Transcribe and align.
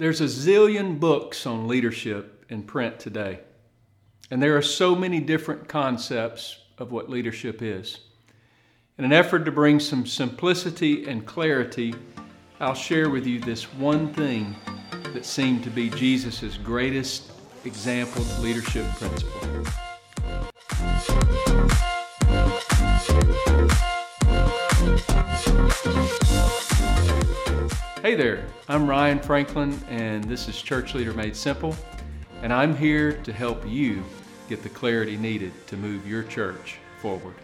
There's 0.00 0.22
a 0.22 0.24
zillion 0.24 0.98
books 0.98 1.44
on 1.44 1.68
leadership 1.68 2.46
in 2.48 2.62
print 2.62 2.98
today, 2.98 3.40
and 4.30 4.42
there 4.42 4.56
are 4.56 4.62
so 4.62 4.94
many 4.94 5.20
different 5.20 5.68
concepts 5.68 6.58
of 6.78 6.90
what 6.90 7.10
leadership 7.10 7.60
is. 7.60 7.98
In 8.96 9.04
an 9.04 9.12
effort 9.12 9.44
to 9.44 9.52
bring 9.52 9.78
some 9.78 10.06
simplicity 10.06 11.06
and 11.06 11.26
clarity, 11.26 11.94
I'll 12.60 12.72
share 12.72 13.10
with 13.10 13.26
you 13.26 13.40
this 13.40 13.74
one 13.74 14.10
thing 14.14 14.56
that 15.12 15.26
seemed 15.26 15.64
to 15.64 15.70
be 15.70 15.90
Jesus' 15.90 16.56
greatest 16.56 17.32
example 17.66 18.22
of 18.22 18.42
leadership 18.42 18.86
principle. 18.92 19.66
Hey 28.02 28.14
there, 28.14 28.46
I'm 28.66 28.88
Ryan 28.88 29.18
Franklin, 29.18 29.78
and 29.90 30.24
this 30.24 30.48
is 30.48 30.62
Church 30.62 30.94
Leader 30.94 31.12
Made 31.12 31.36
Simple, 31.36 31.76
and 32.40 32.50
I'm 32.50 32.74
here 32.74 33.12
to 33.24 33.30
help 33.30 33.62
you 33.68 34.02
get 34.48 34.62
the 34.62 34.70
clarity 34.70 35.18
needed 35.18 35.52
to 35.66 35.76
move 35.76 36.08
your 36.08 36.22
church 36.22 36.78
forward. 37.02 37.34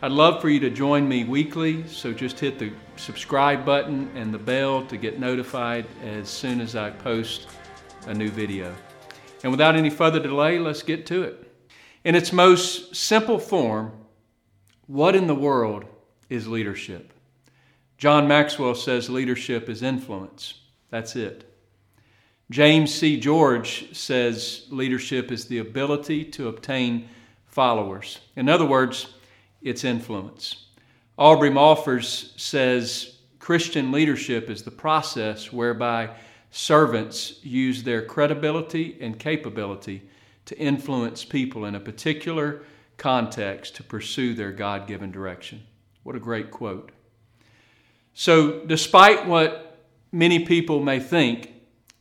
I'd 0.00 0.12
love 0.12 0.40
for 0.40 0.48
you 0.48 0.60
to 0.60 0.70
join 0.70 1.06
me 1.06 1.24
weekly, 1.24 1.86
so 1.88 2.14
just 2.14 2.40
hit 2.40 2.58
the 2.58 2.72
subscribe 2.96 3.66
button 3.66 4.10
and 4.14 4.32
the 4.32 4.38
bell 4.38 4.86
to 4.86 4.96
get 4.96 5.20
notified 5.20 5.84
as 6.02 6.30
soon 6.30 6.62
as 6.62 6.74
I 6.74 6.88
post 6.88 7.46
a 8.06 8.14
new 8.14 8.30
video. 8.30 8.74
And 9.42 9.52
without 9.52 9.76
any 9.76 9.90
further 9.90 10.20
delay, 10.20 10.58
let's 10.58 10.82
get 10.82 11.04
to 11.08 11.22
it. 11.22 11.52
In 12.02 12.14
its 12.14 12.32
most 12.32 12.96
simple 12.96 13.38
form, 13.38 13.92
what 14.86 15.14
in 15.14 15.26
the 15.26 15.34
world 15.34 15.84
is 16.30 16.48
leadership? 16.48 17.12
John 17.98 18.28
Maxwell 18.28 18.74
says 18.74 19.08
leadership 19.08 19.68
is 19.68 19.82
influence. 19.82 20.60
That's 20.90 21.16
it. 21.16 21.52
James 22.50 22.94
C. 22.94 23.18
George 23.18 23.94
says 23.96 24.66
leadership 24.70 25.32
is 25.32 25.46
the 25.46 25.58
ability 25.58 26.24
to 26.24 26.48
obtain 26.48 27.08
followers. 27.46 28.20
In 28.36 28.48
other 28.48 28.66
words, 28.66 29.14
it's 29.62 29.82
influence. 29.82 30.66
Aubrey 31.18 31.50
Malphurs 31.50 32.38
says 32.38 33.16
Christian 33.38 33.90
leadership 33.90 34.50
is 34.50 34.62
the 34.62 34.70
process 34.70 35.52
whereby 35.52 36.10
servants 36.50 37.40
use 37.42 37.82
their 37.82 38.02
credibility 38.02 38.98
and 39.00 39.18
capability 39.18 40.02
to 40.44 40.58
influence 40.58 41.24
people 41.24 41.64
in 41.64 41.74
a 41.74 41.80
particular 41.80 42.62
context 42.96 43.74
to 43.76 43.82
pursue 43.82 44.34
their 44.34 44.52
God 44.52 44.86
given 44.86 45.10
direction. 45.10 45.62
What 46.02 46.16
a 46.16 46.20
great 46.20 46.50
quote. 46.50 46.92
So, 48.18 48.60
despite 48.60 49.26
what 49.26 49.78
many 50.10 50.46
people 50.46 50.82
may 50.82 51.00
think, 51.00 51.52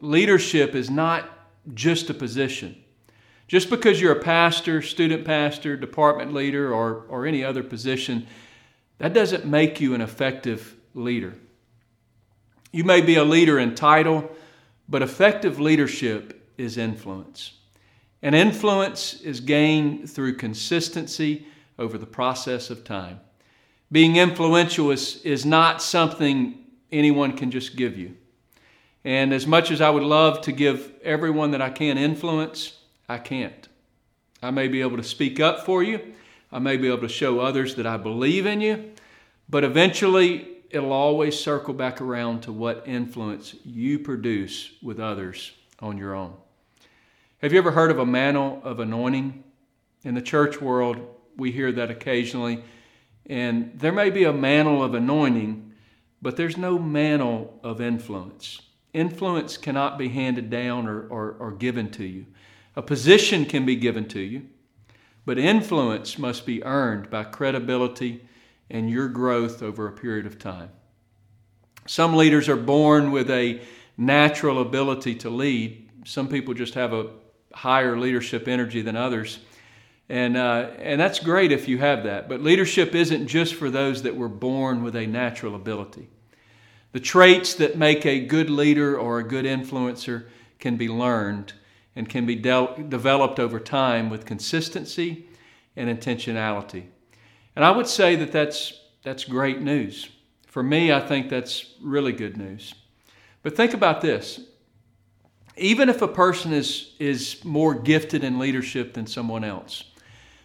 leadership 0.00 0.74
is 0.74 0.90
not 0.90 1.24
just 1.72 2.10
a 2.10 2.14
position. 2.14 2.74
Just 3.46 3.70
because 3.70 4.00
you're 4.00 4.18
a 4.18 4.20
pastor, 4.20 4.82
student 4.82 5.24
pastor, 5.24 5.76
department 5.76 6.34
leader, 6.34 6.74
or, 6.74 7.04
or 7.08 7.26
any 7.26 7.44
other 7.44 7.62
position, 7.62 8.26
that 8.98 9.12
doesn't 9.12 9.46
make 9.46 9.80
you 9.80 9.94
an 9.94 10.00
effective 10.00 10.74
leader. 10.94 11.32
You 12.72 12.82
may 12.82 13.02
be 13.02 13.14
a 13.14 13.24
leader 13.24 13.60
in 13.60 13.76
title, 13.76 14.32
but 14.88 15.02
effective 15.02 15.60
leadership 15.60 16.52
is 16.58 16.76
influence. 16.76 17.52
And 18.20 18.34
influence 18.34 19.20
is 19.20 19.38
gained 19.38 20.10
through 20.10 20.38
consistency 20.38 21.46
over 21.78 21.96
the 21.96 22.04
process 22.04 22.68
of 22.68 22.82
time. 22.82 23.20
Being 23.92 24.16
influential 24.16 24.90
is, 24.90 25.20
is 25.22 25.44
not 25.44 25.82
something 25.82 26.58
anyone 26.92 27.36
can 27.36 27.50
just 27.50 27.76
give 27.76 27.98
you. 27.98 28.16
And 29.04 29.32
as 29.32 29.46
much 29.46 29.70
as 29.70 29.80
I 29.80 29.90
would 29.90 30.02
love 30.02 30.42
to 30.42 30.52
give 30.52 30.92
everyone 31.02 31.52
that 31.52 31.62
I 31.62 31.70
can 31.70 31.98
influence, 31.98 32.78
I 33.08 33.18
can't. 33.18 33.68
I 34.42 34.50
may 34.50 34.68
be 34.68 34.80
able 34.80 34.96
to 34.96 35.02
speak 35.02 35.40
up 35.40 35.64
for 35.64 35.82
you. 35.82 36.00
I 36.52 36.58
may 36.58 36.76
be 36.76 36.88
able 36.88 37.02
to 37.02 37.08
show 37.08 37.40
others 37.40 37.74
that 37.76 37.86
I 37.86 37.96
believe 37.96 38.46
in 38.46 38.60
you. 38.60 38.92
But 39.48 39.64
eventually, 39.64 40.48
it'll 40.70 40.92
always 40.92 41.38
circle 41.38 41.74
back 41.74 42.00
around 42.00 42.42
to 42.42 42.52
what 42.52 42.84
influence 42.86 43.54
you 43.64 43.98
produce 43.98 44.72
with 44.82 45.00
others 45.00 45.52
on 45.80 45.98
your 45.98 46.14
own. 46.14 46.34
Have 47.38 47.52
you 47.52 47.58
ever 47.58 47.72
heard 47.72 47.90
of 47.90 47.98
a 47.98 48.06
mantle 48.06 48.60
of 48.62 48.80
anointing? 48.80 49.42
In 50.04 50.14
the 50.14 50.22
church 50.22 50.60
world, 50.60 50.98
we 51.36 51.50
hear 51.50 51.72
that 51.72 51.90
occasionally. 51.90 52.62
And 53.26 53.72
there 53.74 53.92
may 53.92 54.10
be 54.10 54.24
a 54.24 54.32
mantle 54.32 54.82
of 54.82 54.94
anointing, 54.94 55.72
but 56.20 56.36
there's 56.36 56.56
no 56.56 56.78
mantle 56.78 57.60
of 57.62 57.80
influence. 57.80 58.60
Influence 58.92 59.56
cannot 59.56 59.98
be 59.98 60.08
handed 60.08 60.50
down 60.50 60.88
or, 60.88 61.06
or, 61.08 61.36
or 61.38 61.52
given 61.52 61.90
to 61.92 62.04
you. 62.04 62.26
A 62.76 62.82
position 62.82 63.44
can 63.44 63.64
be 63.64 63.76
given 63.76 64.08
to 64.08 64.20
you, 64.20 64.46
but 65.24 65.38
influence 65.38 66.18
must 66.18 66.46
be 66.46 66.64
earned 66.64 67.10
by 67.10 67.24
credibility 67.24 68.26
and 68.70 68.90
your 68.90 69.08
growth 69.08 69.62
over 69.62 69.86
a 69.86 69.92
period 69.92 70.26
of 70.26 70.38
time. 70.38 70.70
Some 71.86 72.14
leaders 72.14 72.48
are 72.48 72.56
born 72.56 73.10
with 73.10 73.30
a 73.30 73.60
natural 73.96 74.60
ability 74.60 75.16
to 75.16 75.30
lead. 75.30 75.88
Some 76.04 76.28
people 76.28 76.54
just 76.54 76.74
have 76.74 76.92
a 76.92 77.10
higher 77.52 77.98
leadership 77.98 78.48
energy 78.48 78.82
than 78.82 78.96
others. 78.96 79.40
And, 80.10 80.36
uh, 80.36 80.70
and 80.80 81.00
that's 81.00 81.20
great 81.20 81.52
if 81.52 81.68
you 81.68 81.78
have 81.78 82.02
that. 82.02 82.28
But 82.28 82.42
leadership 82.42 82.96
isn't 82.96 83.28
just 83.28 83.54
for 83.54 83.70
those 83.70 84.02
that 84.02 84.16
were 84.16 84.28
born 84.28 84.82
with 84.82 84.96
a 84.96 85.06
natural 85.06 85.54
ability. 85.54 86.08
The 86.90 86.98
traits 86.98 87.54
that 87.54 87.78
make 87.78 88.04
a 88.04 88.26
good 88.26 88.50
leader 88.50 88.98
or 88.98 89.20
a 89.20 89.24
good 89.28 89.44
influencer 89.44 90.26
can 90.58 90.76
be 90.76 90.88
learned 90.88 91.52
and 91.94 92.08
can 92.08 92.26
be 92.26 92.34
de- 92.34 92.84
developed 92.88 93.38
over 93.38 93.60
time 93.60 94.10
with 94.10 94.26
consistency 94.26 95.26
and 95.76 95.88
intentionality. 95.88 96.86
And 97.54 97.64
I 97.64 97.70
would 97.70 97.86
say 97.86 98.16
that 98.16 98.32
that's, 98.32 98.80
that's 99.04 99.22
great 99.22 99.60
news. 99.60 100.08
For 100.48 100.64
me, 100.64 100.90
I 100.90 100.98
think 100.98 101.30
that's 101.30 101.74
really 101.80 102.12
good 102.12 102.36
news. 102.36 102.74
But 103.44 103.54
think 103.54 103.74
about 103.74 104.00
this 104.00 104.40
even 105.56 105.88
if 105.90 106.00
a 106.00 106.08
person 106.08 106.52
is, 106.52 106.94
is 106.98 107.44
more 107.44 107.74
gifted 107.74 108.24
in 108.24 108.38
leadership 108.38 108.94
than 108.94 109.06
someone 109.06 109.44
else, 109.44 109.84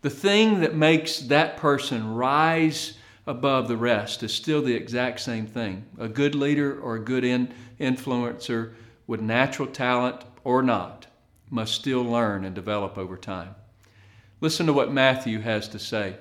the 0.00 0.10
thing 0.10 0.60
that 0.60 0.74
makes 0.74 1.18
that 1.20 1.56
person 1.56 2.14
rise 2.14 2.94
above 3.26 3.68
the 3.68 3.76
rest 3.76 4.22
is 4.22 4.32
still 4.32 4.62
the 4.62 4.74
exact 4.74 5.20
same 5.20 5.46
thing. 5.46 5.84
A 5.98 6.08
good 6.08 6.34
leader 6.34 6.80
or 6.80 6.96
a 6.96 7.04
good 7.04 7.24
in, 7.24 7.52
influencer 7.80 8.74
with 9.06 9.20
natural 9.20 9.68
talent 9.68 10.24
or 10.44 10.62
not 10.62 11.06
must 11.50 11.74
still 11.74 12.02
learn 12.02 12.44
and 12.44 12.54
develop 12.54 12.96
over 12.96 13.16
time. 13.16 13.54
Listen 14.40 14.66
to 14.66 14.72
what 14.72 14.92
Matthew 14.92 15.40
has 15.40 15.68
to 15.68 15.78
say. 15.78 16.16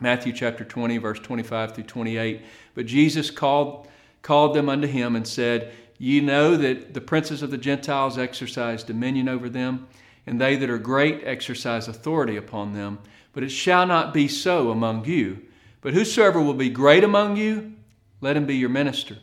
Matthew 0.00 0.32
chapter 0.32 0.64
20, 0.64 0.98
verse 0.98 1.20
25 1.20 1.74
through 1.74 1.84
28. 1.84 2.42
But 2.74 2.86
Jesus 2.86 3.30
called, 3.30 3.86
called 4.22 4.54
them 4.56 4.68
unto 4.68 4.88
him 4.88 5.14
and 5.14 5.26
said, 5.26 5.72
Ye 5.98 6.20
know 6.20 6.56
that 6.56 6.94
the 6.94 7.00
princes 7.00 7.42
of 7.42 7.52
the 7.52 7.58
Gentiles 7.58 8.18
exercise 8.18 8.82
dominion 8.82 9.28
over 9.28 9.48
them 9.48 9.86
and 10.26 10.40
they 10.40 10.56
that 10.56 10.70
are 10.70 10.78
great 10.78 11.22
exercise 11.24 11.88
authority 11.88 12.36
upon 12.36 12.72
them. 12.72 12.98
But 13.32 13.42
it 13.42 13.50
shall 13.50 13.86
not 13.86 14.14
be 14.14 14.28
so 14.28 14.70
among 14.70 15.04
you. 15.04 15.42
But 15.80 15.94
whosoever 15.94 16.40
will 16.40 16.54
be 16.54 16.70
great 16.70 17.02
among 17.02 17.36
you, 17.36 17.72
let 18.20 18.36
him 18.36 18.46
be 18.46 18.56
your 18.56 18.68
minister. 18.68 19.18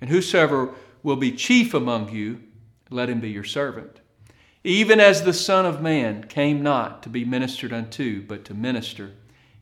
And 0.00 0.08
whosoever 0.08 0.74
will 1.02 1.16
be 1.16 1.32
chief 1.32 1.74
among 1.74 2.10
you, 2.10 2.40
let 2.90 3.10
him 3.10 3.20
be 3.20 3.30
your 3.30 3.44
servant. 3.44 4.00
Even 4.64 5.00
as 5.00 5.22
the 5.22 5.32
Son 5.32 5.66
of 5.66 5.82
Man 5.82 6.24
came 6.24 6.62
not 6.62 7.02
to 7.02 7.08
be 7.08 7.24
ministered 7.24 7.72
unto, 7.72 8.22
but 8.22 8.44
to 8.44 8.54
minister, 8.54 9.12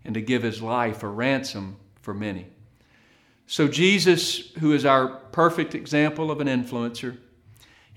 and 0.05 0.15
to 0.15 0.21
give 0.21 0.43
his 0.43 0.61
life 0.61 1.03
a 1.03 1.09
ransom 1.09 1.77
for 2.03 2.13
many. 2.15 2.47
So, 3.47 3.67
Jesus, 3.67 4.53
who 4.61 4.73
is 4.73 4.85
our 4.85 5.09
perfect 5.09 5.75
example 5.75 6.31
of 6.31 6.41
an 6.41 6.47
influencer, 6.47 7.17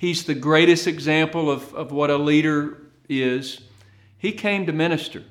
He's 0.03 0.25
the 0.25 0.35
greatest 0.35 0.85
example 0.85 1.49
of, 1.49 1.73
of 1.73 1.93
what 1.93 2.09
a 2.09 2.17
leader 2.17 2.77
is. 3.07 3.61
He 4.17 4.33
came 4.33 4.65
to 4.65 4.73
minister, 4.73 5.23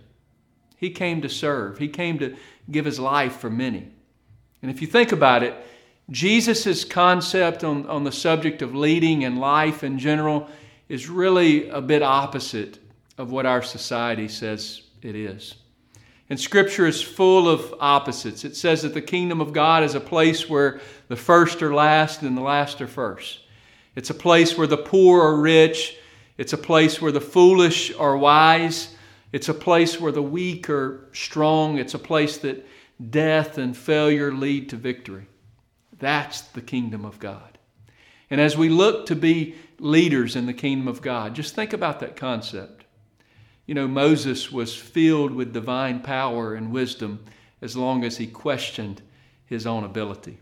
he 0.78 0.88
came 0.88 1.20
to 1.20 1.28
serve, 1.28 1.76
he 1.76 1.88
came 1.88 2.18
to 2.20 2.34
give 2.70 2.86
his 2.86 2.98
life 2.98 3.36
for 3.36 3.50
many. 3.50 3.86
And 4.62 4.70
if 4.70 4.80
you 4.80 4.86
think 4.86 5.12
about 5.12 5.42
it, 5.42 5.54
Jesus' 6.08 6.86
concept 6.86 7.64
on, 7.64 7.86
on 7.86 8.04
the 8.04 8.12
subject 8.12 8.62
of 8.62 8.74
leading 8.74 9.24
and 9.24 9.38
life 9.38 9.84
in 9.84 9.98
general 9.98 10.48
is 10.88 11.06
really 11.06 11.68
a 11.68 11.82
bit 11.82 12.02
opposite 12.02 12.78
of 13.18 13.30
what 13.30 13.44
our 13.44 13.60
society 13.60 14.26
says 14.26 14.80
it 15.02 15.14
is. 15.14 15.54
And 16.30 16.40
Scripture 16.40 16.86
is 16.86 17.02
full 17.02 17.46
of 17.46 17.74
opposites. 17.78 18.42
It 18.46 18.56
says 18.56 18.80
that 18.80 18.94
the 18.94 19.02
kingdom 19.02 19.42
of 19.42 19.52
God 19.52 19.84
is 19.84 19.94
a 19.94 20.00
place 20.00 20.48
where 20.48 20.80
the 21.08 21.16
first 21.16 21.62
are 21.62 21.74
last 21.74 22.22
and 22.22 22.34
the 22.34 22.40
last 22.40 22.80
are 22.80 22.88
first. 22.88 23.40
It's 23.94 24.10
a 24.10 24.14
place 24.14 24.56
where 24.56 24.66
the 24.66 24.76
poor 24.76 25.22
are 25.22 25.36
rich. 25.36 25.96
It's 26.38 26.52
a 26.52 26.58
place 26.58 27.00
where 27.00 27.12
the 27.12 27.20
foolish 27.20 27.94
are 27.96 28.16
wise. 28.16 28.94
It's 29.32 29.48
a 29.48 29.54
place 29.54 30.00
where 30.00 30.12
the 30.12 30.22
weak 30.22 30.68
are 30.70 31.08
strong. 31.12 31.78
It's 31.78 31.94
a 31.94 31.98
place 31.98 32.38
that 32.38 32.66
death 33.10 33.58
and 33.58 33.76
failure 33.76 34.32
lead 34.32 34.68
to 34.70 34.76
victory. 34.76 35.26
That's 35.98 36.40
the 36.40 36.60
kingdom 36.60 37.04
of 37.04 37.18
God. 37.18 37.58
And 38.30 38.40
as 38.40 38.56
we 38.56 38.68
look 38.68 39.06
to 39.06 39.16
be 39.16 39.54
leaders 39.78 40.36
in 40.36 40.46
the 40.46 40.54
kingdom 40.54 40.88
of 40.88 41.02
God, 41.02 41.34
just 41.34 41.54
think 41.54 41.72
about 41.72 42.00
that 42.00 42.16
concept. 42.16 42.84
You 43.66 43.74
know, 43.74 43.86
Moses 43.86 44.50
was 44.50 44.74
filled 44.74 45.32
with 45.32 45.52
divine 45.52 46.00
power 46.00 46.54
and 46.54 46.72
wisdom 46.72 47.24
as 47.60 47.76
long 47.76 48.04
as 48.04 48.16
he 48.16 48.26
questioned 48.26 49.02
his 49.44 49.66
own 49.66 49.84
ability. 49.84 50.38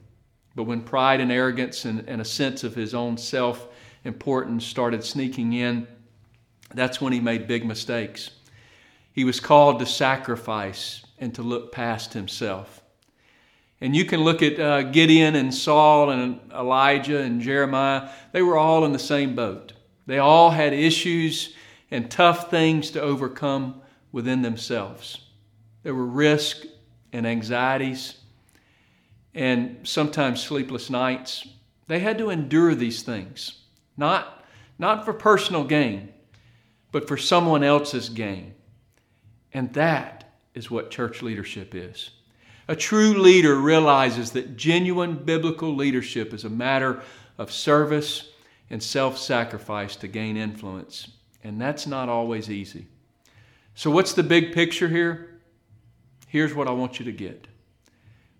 But 0.61 0.67
when 0.67 0.83
pride 0.83 1.23
and 1.23 1.33
arrogance 1.33 1.87
and, 1.87 2.07
and 2.07 2.21
a 2.21 2.25
sense 2.27 2.65
of 2.65 2.75
his 2.75 2.93
own 2.93 3.17
self 3.17 3.69
importance 4.05 4.67
started 4.67 5.03
sneaking 5.03 5.55
in, 5.55 5.89
that's 6.75 7.01
when 7.01 7.15
he 7.15 7.19
made 7.19 7.49
big 7.49 7.65
mistakes. 7.65 8.29
He 9.11 9.25
was 9.25 9.41
called 9.41 9.79
to 9.79 9.87
sacrifice 9.87 11.03
and 11.19 11.35
to 11.35 11.43
look 11.43 11.73
past 11.73 12.13
himself. 12.13 12.83
And 13.81 13.97
you 13.97 14.05
can 14.05 14.21
look 14.21 14.43
at 14.43 14.61
uh, 14.61 14.83
Gideon 14.83 15.35
and 15.35 15.55
Saul 15.55 16.11
and 16.11 16.39
Elijah 16.53 17.23
and 17.23 17.41
Jeremiah. 17.41 18.11
They 18.33 18.43
were 18.43 18.59
all 18.59 18.85
in 18.85 18.93
the 18.93 18.99
same 18.99 19.35
boat. 19.35 19.73
They 20.05 20.19
all 20.19 20.51
had 20.51 20.75
issues 20.75 21.55
and 21.91 22.11
tough 22.11 22.51
things 22.51 22.91
to 22.91 23.01
overcome 23.01 23.81
within 24.13 24.43
themselves. 24.43 25.23
There 25.85 25.95
were 25.95 26.05
risks 26.05 26.67
and 27.15 27.27
anxieties 27.27 28.20
and 29.35 29.79
sometimes 29.85 30.43
sleepless 30.43 30.91
nights. 30.91 31.47
They 31.87 32.01
had 32.01 32.19
to 32.19 32.31
endure 32.31 32.75
these 32.75 33.03
things, 33.03 33.61
not, 33.97 34.45
not 34.79 35.05
for 35.05 35.13
personal 35.13 35.65
gain, 35.65 36.13
but 36.93 37.09
for 37.09 37.17
someone 37.17 37.63
else's 37.63 38.09
gain. 38.09 38.55
And 39.53 39.73
that 39.75 40.33
is 40.55 40.71
what 40.71 40.91
church 40.91 41.23
leadership 41.23 41.75
is. 41.75 42.11
A 42.69 42.77
true 42.77 43.15
leader 43.15 43.57
realizes 43.57 44.31
that 44.33 44.57
genuine 44.57 45.17
biblical 45.17 45.75
leadership 45.75 46.33
is 46.33 46.45
a 46.45 46.51
matter 46.51 47.03
of 47.39 47.51
service 47.51 48.31
and 48.71 48.81
self 48.81 49.19
sacrifice 49.19 49.97
to 49.97 50.09
gain 50.09 50.37
influence. 50.37 51.09
And 51.43 51.61
that's 51.61 51.87
not 51.87 52.09
always 52.09 52.49
easy. 52.49 52.87
So, 53.75 53.91
what's 53.91 54.13
the 54.13 54.23
big 54.23 54.53
picture 54.53 54.89
here? 54.89 55.41
Here's 56.29 56.55
what 56.55 56.69
I 56.69 56.71
want 56.71 57.01
you 57.01 57.05
to 57.07 57.13
get 57.13 57.49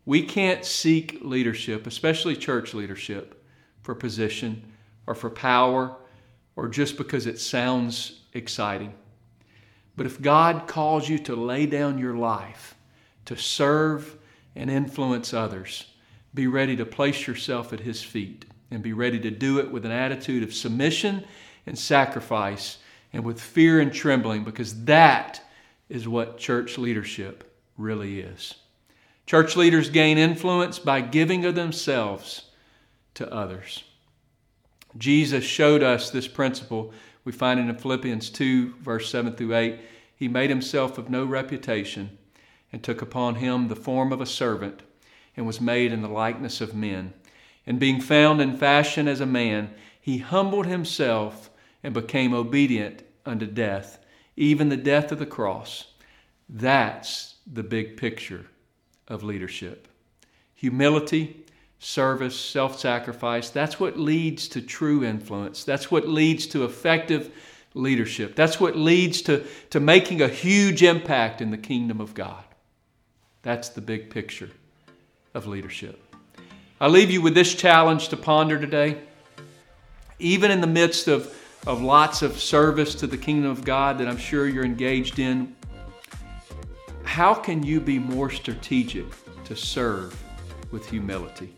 we 0.05 0.23
can't 0.23 0.65
seek 0.65 1.19
leadership, 1.23 1.87
especially 1.87 2.37
church 2.37 2.75
leadership, 2.75 3.45
for 3.83 3.95
position 3.95 4.63
or 5.07 5.15
for 5.15 5.31
power 5.31 5.97
or 6.57 6.69
just 6.69 6.97
because 6.97 7.27
it 7.27 7.39
sounds 7.39 8.21
exciting. 8.35 8.93
But 9.97 10.07
if 10.07 10.21
God 10.21 10.67
calls 10.67 11.09
you 11.09 11.19
to 11.21 11.37
lay 11.37 11.67
down 11.67 11.99
your 11.99 12.15
life, 12.15 12.75
to 13.27 13.37
serve 13.37 14.17
and 14.57 14.71
influence 14.71 15.33
others, 15.35 15.87
be 16.35 16.47
ready 16.47 16.77
to 16.77 16.87
place 16.87 17.27
yourself 17.27 17.73
at 17.73 17.81
His 17.81 18.03
feet 18.03 18.45
and 18.71 18.83
be 18.83 18.93
ready 18.93 19.19
to 19.21 19.31
do 19.31 19.59
it 19.59 19.71
with 19.71 19.85
an 19.85 19.93
attitude 19.93 20.43
of 20.43 20.55
submission 20.55 21.25
and 21.67 21.79
sacrifice 21.79 22.79
and 23.13 23.25
with 23.25 23.41
fear 23.41 23.81
and 23.81 23.93
trembling 23.93 24.45
because 24.45 24.85
that 24.85 25.43
is 25.89 26.07
what 26.07 26.39
church 26.39 26.79
leadership 26.79 27.59
really 27.77 28.21
is. 28.21 28.55
Church 29.31 29.55
leaders 29.55 29.91
gain 29.91 30.19
influence 30.19 30.81
by 30.81 31.01
giving 31.01 31.45
of 31.45 31.55
themselves 31.55 32.47
to 33.15 33.33
others. 33.33 33.85
Jesus 34.99 35.45
showed 35.45 35.85
us 35.85 36.11
this 36.11 36.27
principle. 36.27 36.93
We 37.23 37.31
find 37.31 37.61
it 37.61 37.69
in 37.69 37.77
Philippians 37.77 38.29
2, 38.31 38.79
verse 38.81 39.09
7 39.09 39.35
through 39.35 39.55
8. 39.55 39.81
He 40.17 40.27
made 40.27 40.51
himself 40.51 40.99
of 40.99 41.11
no 41.11 41.25
reputation 41.25 42.19
and 42.73 42.83
took 42.83 43.03
upon 43.03 43.37
him 43.37 43.69
the 43.69 43.77
form 43.77 44.13
of 44.13 44.21
a 44.21 44.27
servant 44.27 44.83
and 45.37 45.47
was 45.47 45.61
made 45.61 45.93
in 45.93 46.03
the 46.03 46.09
likeness 46.09 46.61
of 46.61 46.75
men. 46.75 47.13
And 47.65 47.79
being 47.79 48.01
found 48.01 48.41
in 48.41 48.59
fashion 48.59 49.07
as 49.07 49.21
a 49.21 49.27
man, 49.27 49.71
he 50.01 50.19
humbled 50.19 50.67
himself 50.67 51.51
and 51.85 51.95
became 51.95 52.35
obedient 52.35 53.05
unto 53.25 53.47
death, 53.47 54.05
even 54.35 54.71
the 54.71 54.77
death 54.77 55.13
of 55.13 55.21
the 55.21 55.25
cross. 55.25 55.93
That's 56.49 57.37
the 57.47 57.63
big 57.63 57.97
picture 57.97 58.47
of 59.11 59.23
leadership. 59.23 59.89
Humility, 60.55 61.45
service, 61.79 62.39
self 62.39 62.79
sacrifice, 62.79 63.51
that's 63.51 63.79
what 63.79 63.99
leads 63.99 64.49
to 64.49 64.63
true 64.63 65.05
influence. 65.05 65.65
That's 65.65 65.91
what 65.91 66.09
leads 66.09 66.47
to 66.49 66.65
effective 66.65 67.31
leadership. 67.75 68.37
That's 68.37 68.59
what 68.59 68.77
leads 68.77 69.21
to, 69.23 69.45
to 69.71 69.81
making 69.81 70.23
a 70.23 70.29
huge 70.29 70.83
impact 70.83 71.43
in 71.43 71.51
the 71.51 71.59
kingdom 71.59 72.01
of 72.01 72.15
God. 72.15 72.45
That's 73.43 73.69
the 73.71 73.81
big 73.81 74.11
picture 74.11 74.51
of 75.35 75.47
leadership. 75.47 76.03
I 76.81 76.89
leave 76.89 77.11
you 77.11 77.21
with 77.21 77.35
this 77.35 77.55
challenge 77.55 78.09
to 78.09 78.17
ponder 78.17 78.59
today. 78.59 78.99
Even 80.19 80.51
in 80.51 80.61
the 80.61 80.67
midst 80.67 81.09
of, 81.09 81.35
of 81.67 81.83
lots 81.83 82.23
of 82.23 82.39
service 82.39 82.95
to 82.97 83.07
the 83.07 83.17
kingdom 83.17 83.51
of 83.51 83.65
God 83.65 83.99
that 83.99 84.09
I'm 84.09 84.19
sure 84.19 84.47
you're 84.47 84.65
engaged 84.65 85.19
in, 85.19 85.55
how 87.11 87.35
can 87.35 87.61
you 87.61 87.81
be 87.81 87.99
more 87.99 88.31
strategic 88.31 89.05
to 89.43 89.57
serve 89.57 90.17
with 90.71 90.89
humility? 90.89 91.53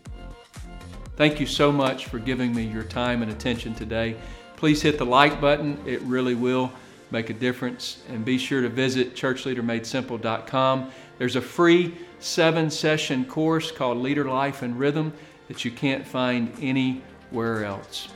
Thank 1.15 1.39
you 1.39 1.45
so 1.45 1.71
much 1.71 2.07
for 2.07 2.17
giving 2.17 2.55
me 2.55 2.63
your 2.63 2.83
time 2.83 3.21
and 3.21 3.31
attention 3.31 3.75
today. 3.75 4.15
Please 4.55 4.81
hit 4.81 4.97
the 4.97 5.05
like 5.05 5.39
button, 5.39 5.77
it 5.85 6.01
really 6.01 6.33
will 6.33 6.73
make 7.11 7.29
a 7.29 7.35
difference. 7.35 8.01
And 8.09 8.25
be 8.25 8.39
sure 8.39 8.63
to 8.63 8.69
visit 8.69 9.13
churchleadermadesimple.com. 9.13 10.91
There's 11.19 11.35
a 11.35 11.41
free 11.41 11.99
seven 12.17 12.71
session 12.71 13.23
course 13.23 13.71
called 13.71 13.99
Leader 13.99 14.25
Life 14.25 14.63
in 14.63 14.75
Rhythm 14.75 15.13
that 15.49 15.63
you 15.63 15.69
can't 15.69 16.03
find 16.03 16.51
anywhere 16.61 17.63
else. 17.63 18.07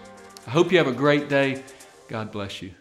I 0.48 0.50
hope 0.50 0.72
you 0.72 0.80
have 0.80 0.88
a 0.88 0.92
great 0.92 1.30
day. 1.30 1.64
God 2.08 2.32
bless 2.32 2.64
you. 2.64 2.72